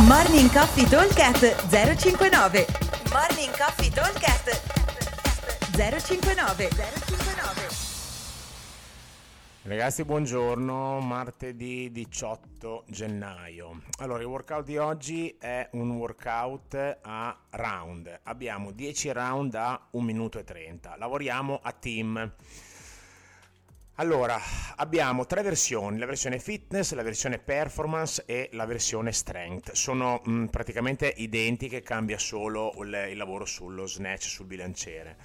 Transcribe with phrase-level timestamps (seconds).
[0.00, 2.66] Morning Coffee Talkcast 059
[3.12, 4.48] Morning Coffee Talkcast
[5.76, 7.68] 059 059
[9.64, 13.82] Ragazzi, buongiorno, martedì 18 gennaio.
[13.98, 18.20] Allora, il workout di oggi è un workout a round.
[18.24, 20.96] Abbiamo 10 round a 1 minuto e 30.
[20.96, 22.32] Lavoriamo a team.
[23.96, 24.40] Allora,
[24.76, 29.72] abbiamo tre versioni, la versione fitness, la versione performance e la versione strength.
[29.72, 35.18] Sono mh, mm, praticamente identiche, cambia solo il, il, lavoro sullo snatch, sul bilanciere.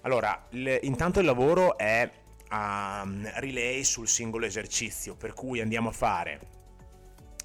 [0.00, 2.10] Allora, il, intanto il lavoro è
[2.48, 6.40] a um, relay sul singolo esercizio, per cui andiamo a fare,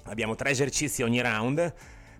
[0.06, 1.72] abbiamo tre esercizi ogni round,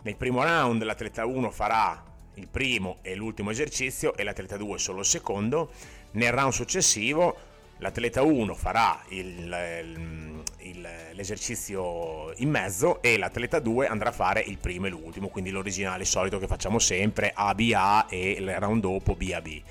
[0.03, 5.01] nel primo round l'atleta 1 farà il primo e l'ultimo esercizio e l'atleta 2 solo
[5.01, 5.73] il secondo,
[6.13, 14.11] nel round successivo l'atleta 1 farà il, il, l'esercizio in mezzo e l'atleta 2 andrà
[14.11, 18.55] a fare il primo e l'ultimo, quindi l'originale solito che facciamo sempre ABA e il
[18.59, 19.63] round dopo BAB.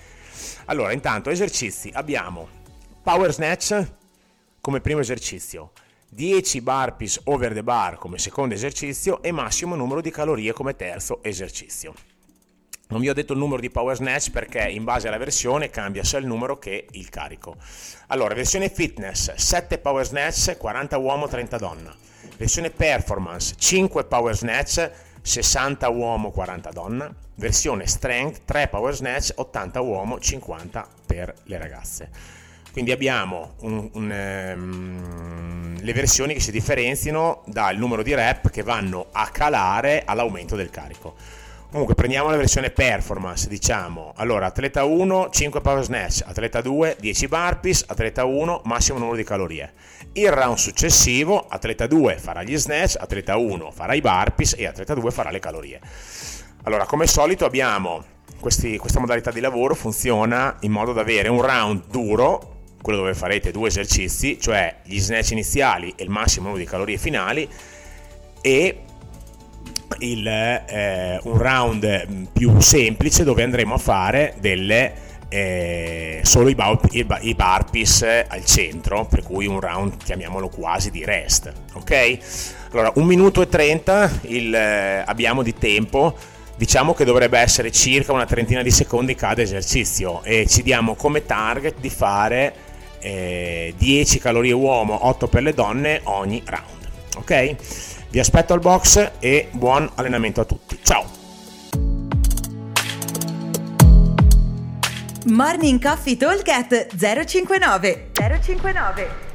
[0.66, 2.48] Allora, intanto esercizi abbiamo
[3.02, 3.92] power snatch
[4.62, 5.72] come primo esercizio,
[6.10, 11.22] 10 burpees over the bar come secondo esercizio e massimo numero di calorie come terzo
[11.23, 11.94] esercizio.
[12.90, 16.06] Non vi ho detto il numero di power snatch perché in base alla versione cambia
[16.06, 17.58] sia il numero che il carico.
[18.08, 21.94] Allora, versione fitness 7 power snatch, 40 uomo, 30 donna.
[22.38, 24.90] Versione performance 5 power snatch,
[25.22, 27.14] 60 uomo, 40 donna.
[27.36, 32.10] Versione strength 3 power snatch, 80 uomo, 50 per le ragazze.
[32.72, 38.64] Quindi abbiamo un, un, um, le versioni che si differenziano dal numero di rep che
[38.64, 41.16] vanno a calare all'aumento del carico.
[41.70, 44.14] Comunque prendiamo la versione performance, diciamo.
[44.16, 49.26] Allora, atleta 1 5 power snatch, atleta 2 10 burpees, atleta 1 massimo numero di
[49.26, 49.73] calorie.
[50.14, 54.94] Il round successivo, atleta 2 farà gli snatch, atleta 1 farà i burpees e atleta
[54.94, 55.82] 2 farà le calorie.
[56.64, 58.02] Allora, come solito abbiamo
[58.40, 63.14] questi, questa modalità di lavoro funziona in modo da avere un round duro, quello dove
[63.14, 67.48] farete due esercizi, cioè gli snatch iniziali e il massimo numero di calorie finali
[68.39, 68.84] e
[69.99, 76.55] il, eh, un round mm, più semplice dove andremo a fare delle eh, solo i,
[76.55, 81.52] bar, i, i burpees al centro, per cui un round chiamiamolo quasi di rest.
[81.73, 82.17] Ok?
[82.71, 86.15] Allora, un minuto e 30 il, eh, abbiamo di tempo.
[86.55, 91.23] Diciamo che dovrebbe essere circa una trentina di secondi cada esercizio e ci diamo come
[91.23, 92.54] target di fare
[92.99, 96.89] eh, 10 calorie uomo, 8 per le donne ogni round.
[97.17, 97.55] Ok?
[98.10, 100.80] Vi aspetto al box e buon allenamento a tutti.
[100.82, 101.06] Ciao!
[105.26, 106.42] Morning Coffee Talk
[106.96, 109.27] 059 059